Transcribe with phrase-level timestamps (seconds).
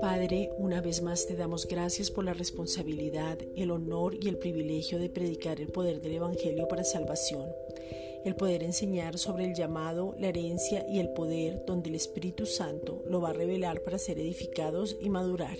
[0.00, 4.98] Padre, una vez más te damos gracias por la responsabilidad, el honor y el privilegio
[4.98, 7.46] de predicar el poder del Evangelio para salvación,
[8.24, 13.02] el poder enseñar sobre el llamado, la herencia y el poder donde el Espíritu Santo
[13.06, 15.58] lo va a revelar para ser edificados y madurar.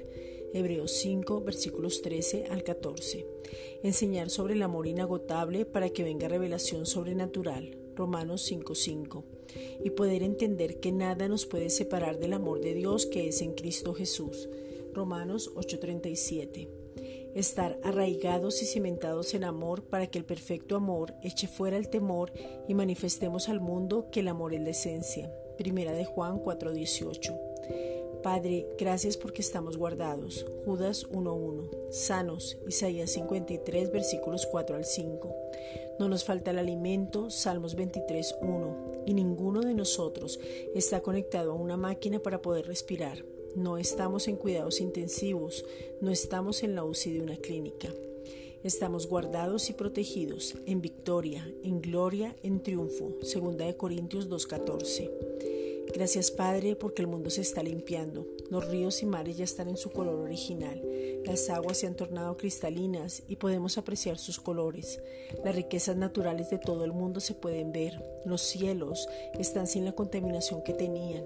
[0.53, 3.27] Hebreos 5, versículos 13 al 14.
[3.83, 7.84] Enseñar sobre el amor inagotable para que venga revelación sobrenatural.
[7.95, 9.25] Romanos 5:5,
[9.85, 13.55] y poder entender que nada nos puede separar del amor de Dios que es en
[13.55, 14.49] Cristo Jesús.
[14.93, 16.69] Romanos 8:37.
[17.35, 22.33] Estar arraigados y cimentados en amor para que el perfecto amor eche fuera el temor
[22.69, 25.33] y manifestemos al mundo que el amor es la esencia.
[25.59, 28.04] Primera de Juan 4:18.
[28.25, 30.47] Padre, gracias porque estamos guardados.
[30.65, 31.91] Judas 1.1.
[31.91, 32.57] Sanos.
[32.67, 35.37] Isaías 53, versículos 4 al 5.
[35.99, 37.29] No nos falta el alimento.
[37.29, 39.03] Salmos 23.1.
[39.05, 40.41] Y ninguno de nosotros
[40.75, 43.27] está conectado a una máquina para poder respirar.
[43.57, 45.67] No estamos en cuidados intensivos.
[46.01, 47.91] No estamos en la UCI de una clínica.
[48.63, 53.19] Estamos guardados y protegidos en victoria, en gloria, en triunfo.
[53.21, 55.64] Segunda de Corintios 2.14.
[55.93, 58.27] Gracias Padre porque el mundo se está limpiando.
[58.51, 60.81] Los ríos y mares ya están en su color original.
[61.25, 65.01] Las aguas se han tornado cristalinas y podemos apreciar sus colores.
[65.45, 68.03] Las riquezas naturales de todo el mundo se pueden ver.
[68.25, 71.25] Los cielos están sin la contaminación que tenían.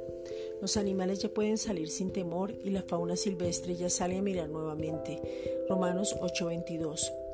[0.61, 4.48] Los animales ya pueden salir sin temor y la fauna silvestre ya sale a mirar
[4.48, 5.20] nuevamente.
[5.69, 7.28] Romanos 8:22.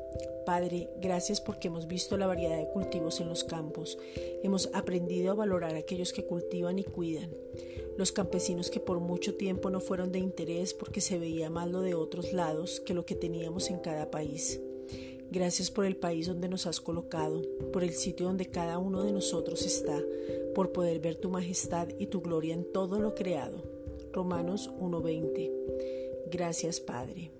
[0.45, 3.97] Padre, gracias porque hemos visto la variedad de cultivos en los campos.
[4.43, 7.31] Hemos aprendido a valorar a aquellos que cultivan y cuidan.
[7.97, 11.81] Los campesinos que por mucho tiempo no fueron de interés porque se veía más lo
[11.81, 14.59] de otros lados que lo que teníamos en cada país.
[15.31, 17.41] Gracias por el país donde nos has colocado,
[17.73, 19.99] por el sitio donde cada uno de nosotros está,
[20.53, 23.63] por poder ver tu majestad y tu gloria en todo lo creado.
[24.13, 25.51] Romanos 1:20.
[26.31, 27.31] Gracias Padre.